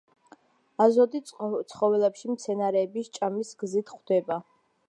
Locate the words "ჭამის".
3.19-3.55